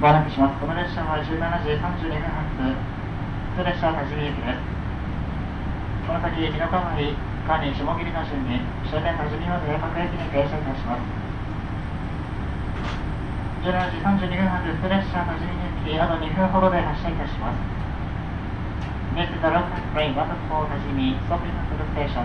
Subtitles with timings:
[0.00, 2.56] この列車は17時32分発、
[3.52, 4.64] 普通列車は立ち見駅です。
[6.08, 7.12] この先、日の川に、
[7.44, 11.04] 管理下切の順に、終点立ち見の定各駅に停車いたします。
[13.60, 15.52] 17時32分発、普通列車は立ち
[15.84, 17.60] 見駅、あと2分ほどで発車いたします。
[19.20, 19.52] Mr.
[19.52, 22.24] Rock and Rain, Hajime, Sophie, Constitution,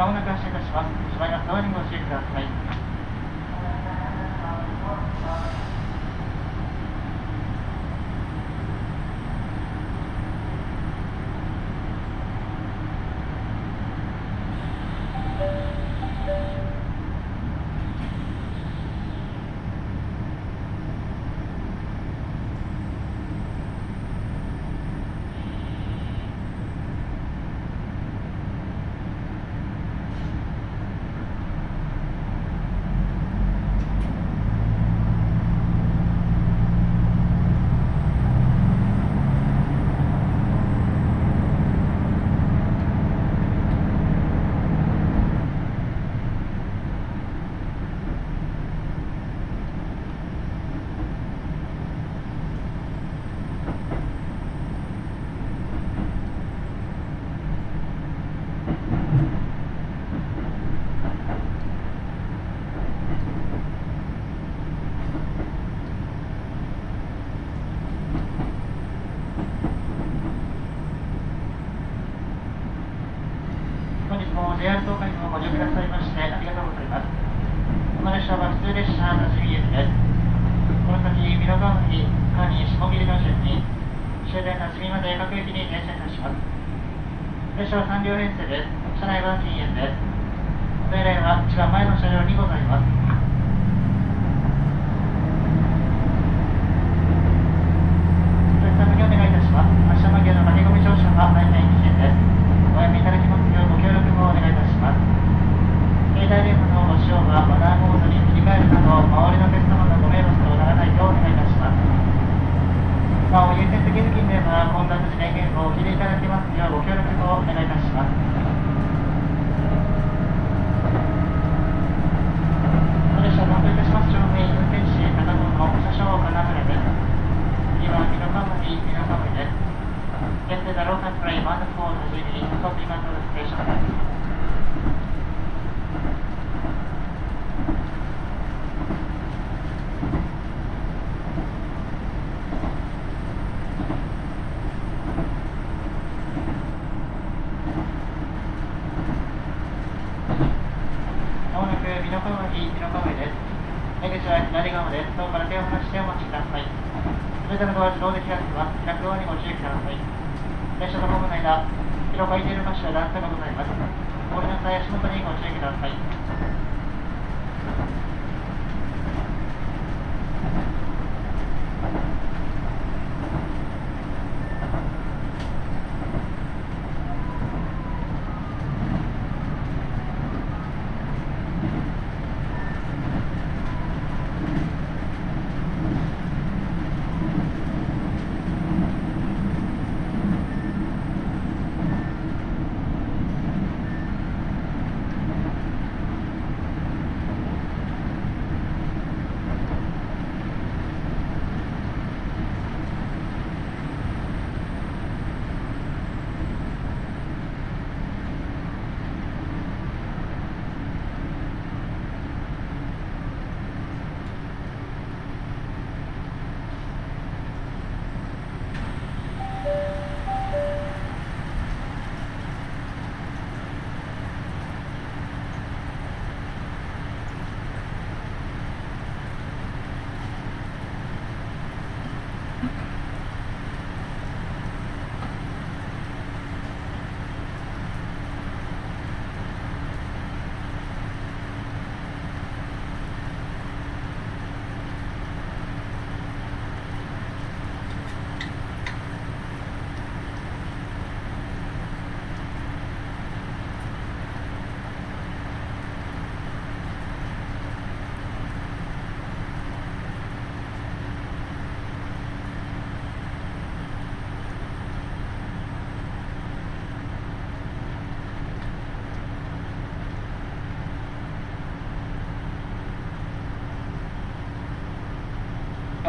[0.00, 0.88] まもなく発車いたします。
[1.12, 2.79] 車が側にご注意ください。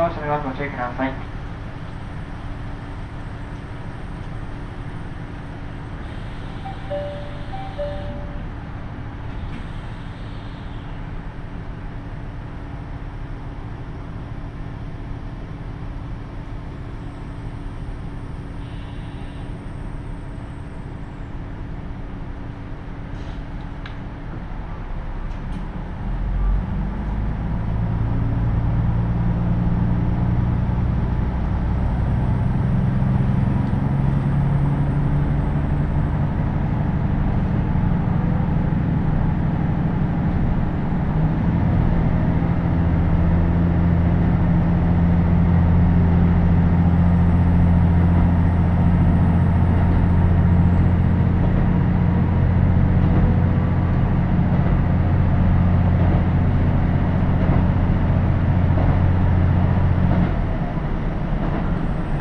[0.01, 1.13] 車を閉めますご注意ください。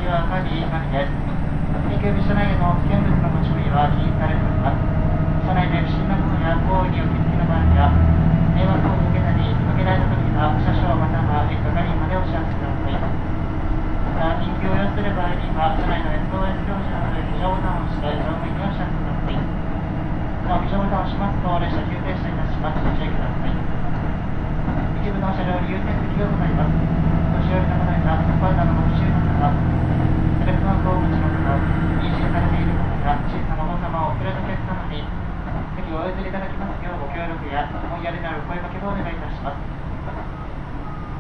[0.00, 1.12] 次はカービィ管理です。
[1.86, 4.80] 緊急備車内での危険物の持ち込みは禁止されております。
[5.46, 7.92] 車内で不審なものや行為にお気づきの場合や、
[8.56, 12.96] 迷惑を受けたり、かけられた時には、車掌または係員までお知らせください。
[12.96, 19.36] また、緊急を要する場合には、車内の SOS 表示などで非常ボタンを押して、乗務員にお知らせください。
[19.36, 22.80] なお、非常ボタンを押しますと、列車急停車いたします。
[22.80, 23.52] ご注意ください。
[25.04, 26.72] 一部の車両に優先席がございます。
[27.44, 29.52] 年寄りの方やサポーターのご支援の方、
[30.40, 31.56] テレフォンをお持ちの方、
[32.00, 35.02] 妊娠されている方や小さなお子様を遅れのお客様に
[35.76, 39.60] 席をお譲りいただきますようご協力や思いやりのある声かけをお願いいたします。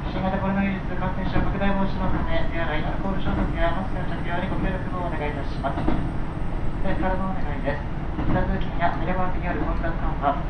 [0.08, 5.84] 新型コロナウイルス感染症拡大防止のため、手洗い、アルコール消毒やマスクの着用にご協力をお願いいたします。
[5.84, 7.84] でからのお願いです。
[8.32, 10.40] 下通勤やテレワークによる混雑緩和、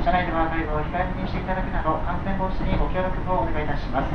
[0.00, 4.08] 車内では外部を控えめにしていただくなど、感染防止にご協力をお願いいたします。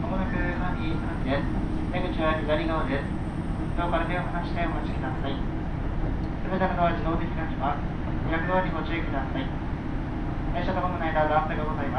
[0.00, 0.96] まもなく管理3
[1.28, 1.44] です。
[1.92, 3.04] 出口は左側です。
[3.76, 5.36] ドアから手を離してお待ちください。
[5.36, 7.84] すべてのドアは自動で開きます。
[8.30, 9.44] 開くドアにご注意ください。
[9.44, 10.64] 電
[11.18, 11.26] カ
[11.66, 11.90] ござい。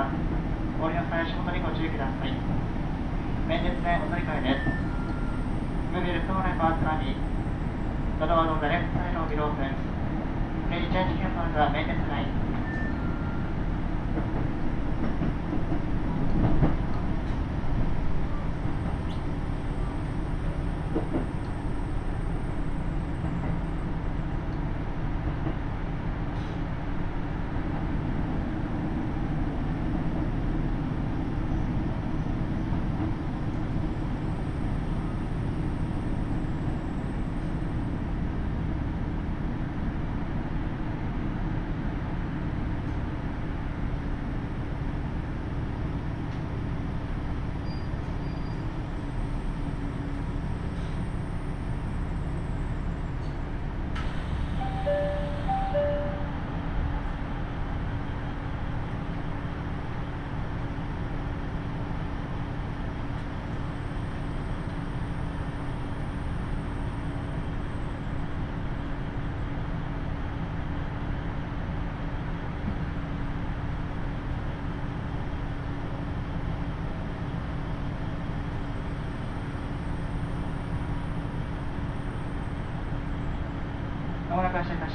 [0.95, 2.31] の際、足元にご注意ください。
[3.51, 4.71] 面接でお乗り換えです。
[5.91, 7.19] ムービルトーレバーツラミ。
[8.17, 9.75] ドドアのダレクトサイドビローフェン。
[10.87, 12.27] ジチェンジキャンパーズは面接ライン。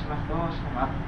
[0.08, 1.03] も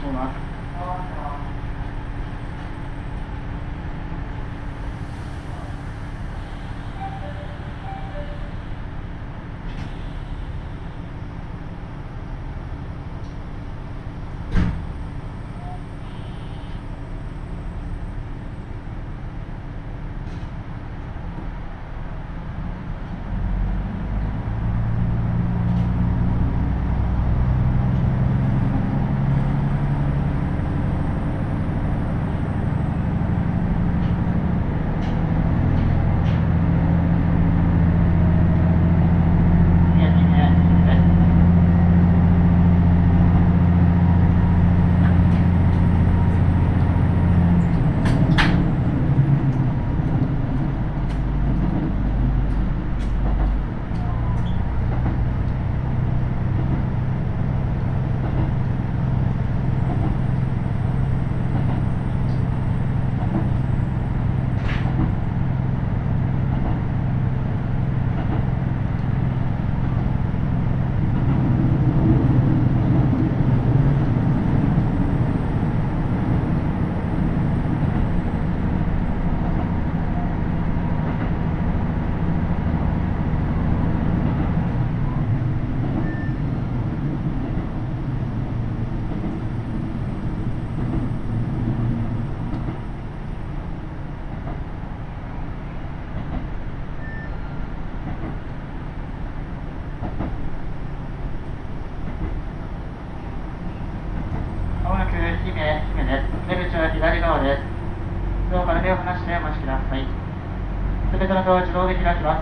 [0.00, 0.47] 倒し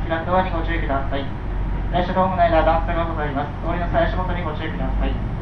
[0.08, 0.22] 動で開きます。
[0.22, 1.24] 開くドアにご注意ください。
[1.92, 3.50] 列車ホームの間、段差がございます。
[3.66, 5.35] 通りの最初元にご注意ください。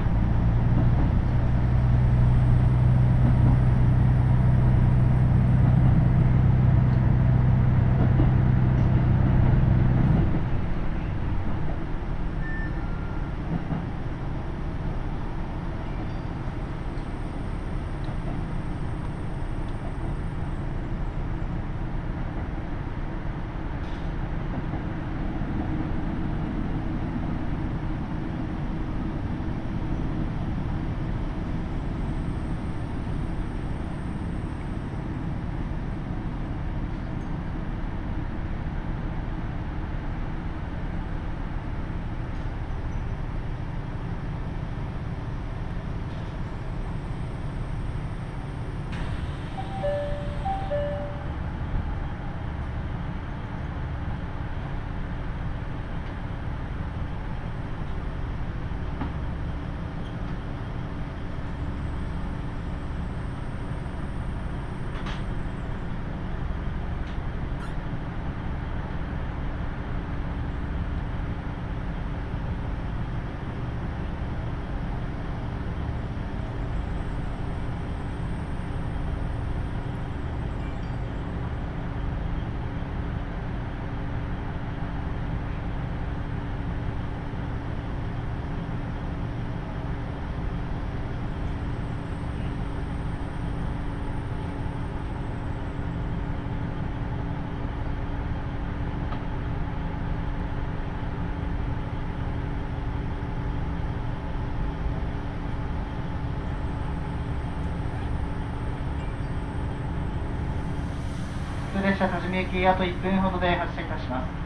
[111.94, 114.43] 列車多治見駅あと1分ほどで発車いたします。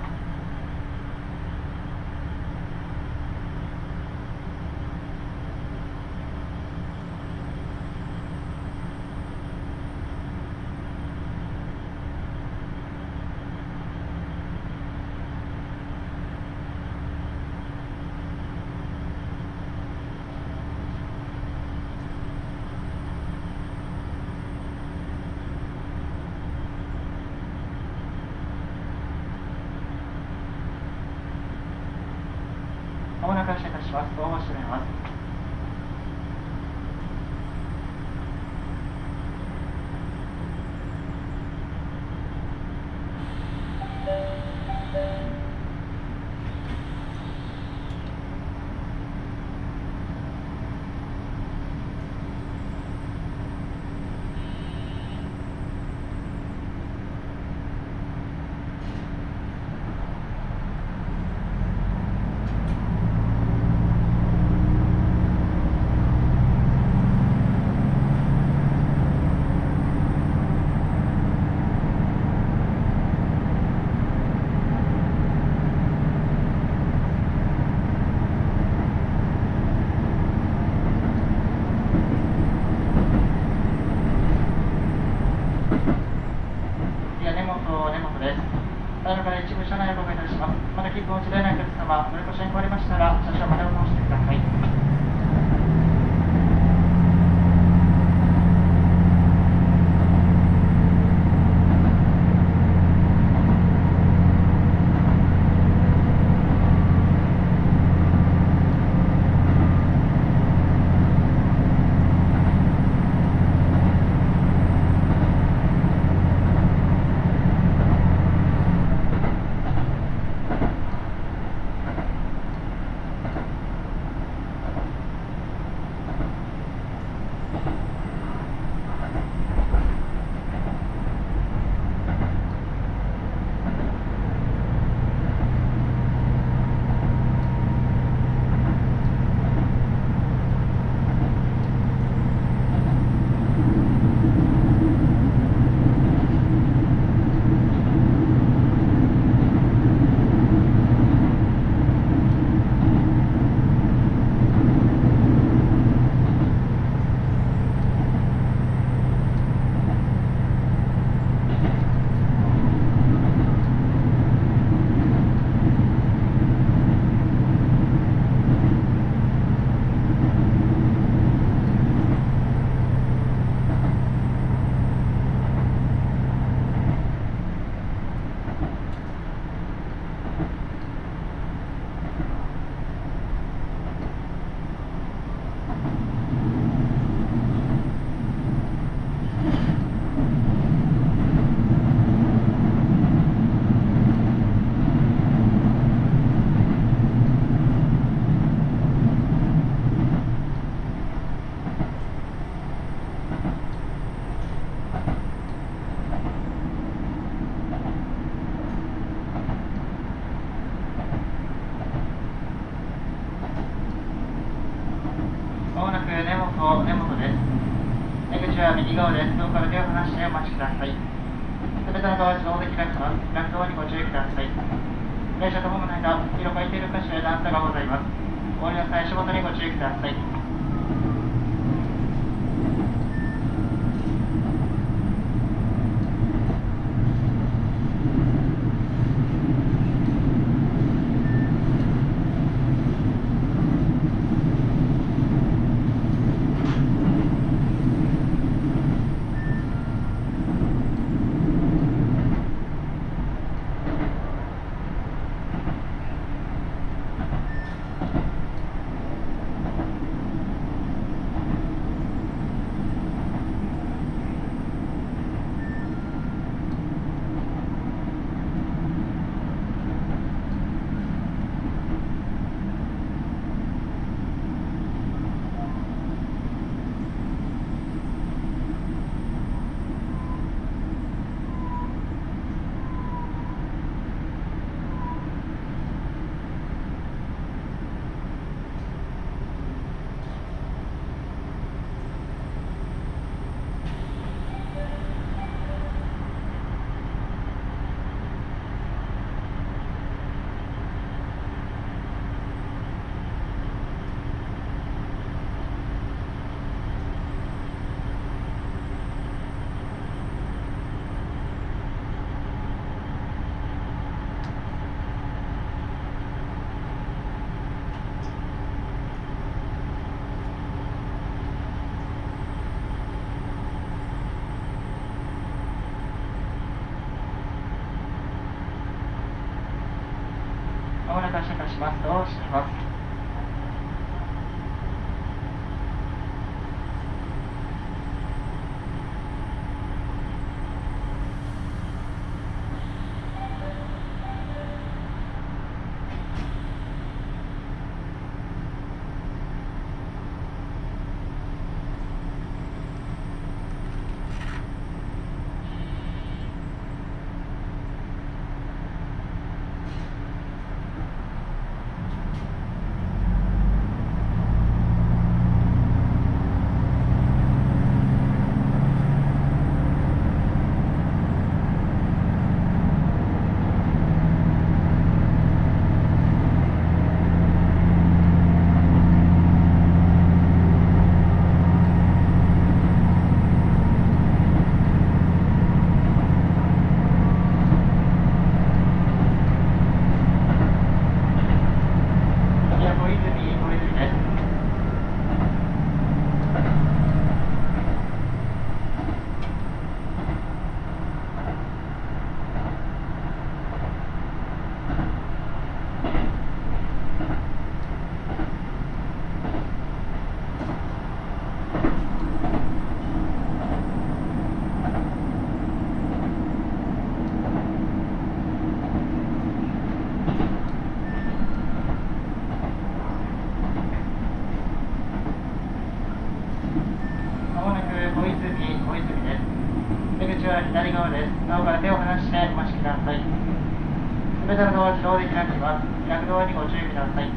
[434.49, 435.85] メタルの自動で開きます。
[436.09, 437.29] 開くドにご注意ください。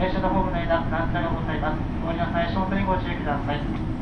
[0.00, 1.80] 電車のホームの間、段差がございます。
[2.00, 4.01] ご利用正面にご注意ください。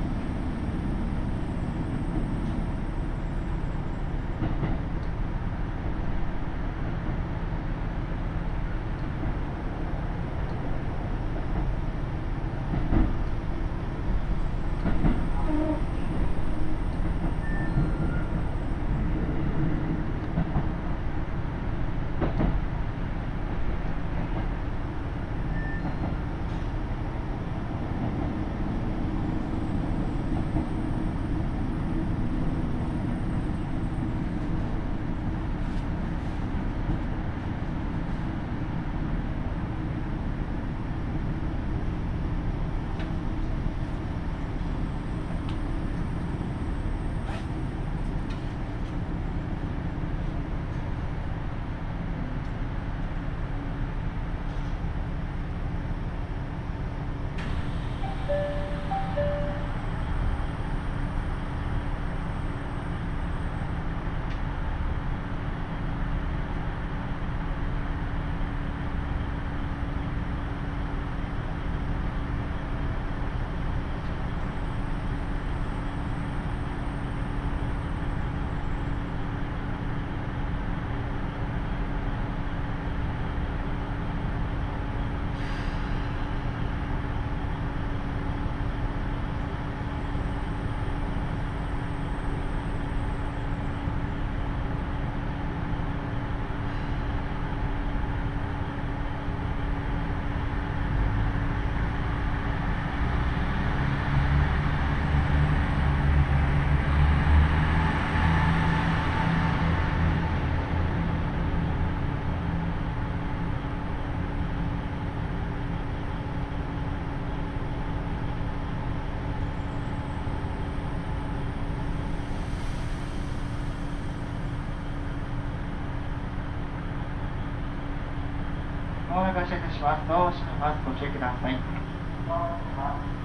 [129.21, 130.09] もなく発車いたします。
[130.09, 130.81] ドアを閉めます。
[130.89, 133.20] ご注意ください。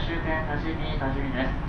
[0.00, 1.63] 終点多治見多治見です。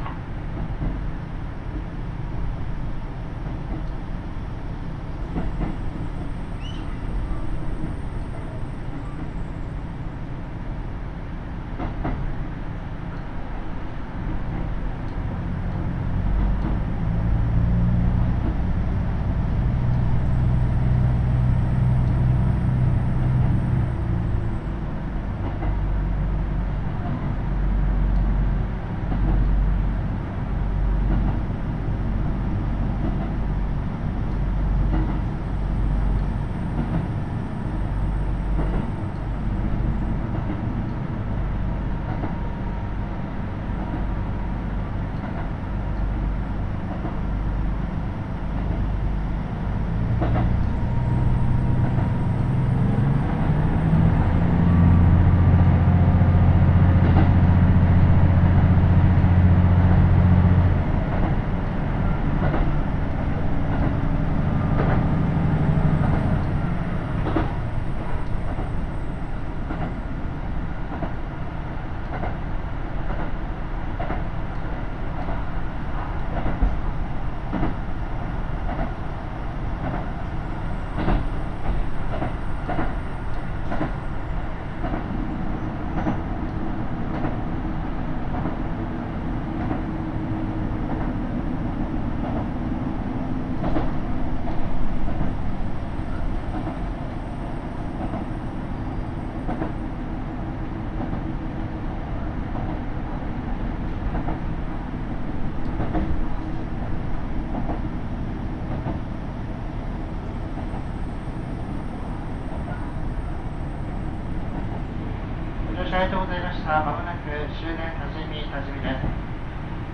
[118.56, 119.04] 多治見多治見です。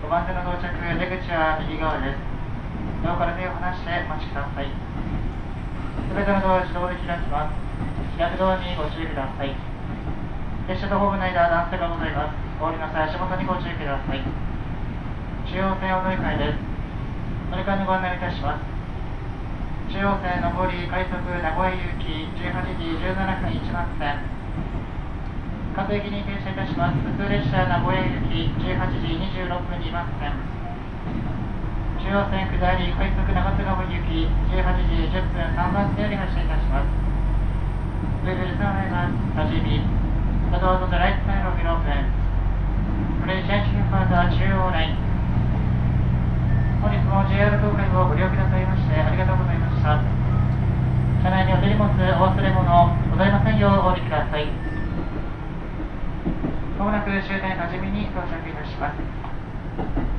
[0.06, 2.22] 5番線の到着、出口は右側です。
[3.02, 4.70] ドアから手を離してお待ちください。
[4.70, 7.58] すべてのドアは自動で開きます。
[8.22, 9.58] 開くドアにご注意ください。
[10.70, 12.38] 列車とホームの間、段差がございます。
[12.62, 14.22] お降りの際、足元にご注意ください。
[14.22, 16.62] 中央線お乗り換えです。
[17.50, 18.70] 乗り換えのご案内いたします。
[19.90, 24.31] 中央線上り快速名古屋行き18時17分1番線。
[25.72, 27.00] 各駅に停車いたします。
[27.00, 30.36] 普通列車名古屋行き18時26分2番線。
[31.96, 36.92] 中央線下り快速長津川行き18時10分3番線より発車いたします。
[38.28, 39.80] We will turn at 多治見。
[40.52, 42.04] The doors on the right side of your open.
[43.24, 45.00] Please change for the 中央ライン。
[46.84, 50.04] 本日も JR 東海をご利用くださいましてありがとうございました。
[51.24, 51.96] 車内にお手荷物、お
[52.28, 52.68] 忘れ物
[53.12, 54.71] ございませんようお降りください。
[56.82, 60.11] まもなく終点のじみに到着いたします。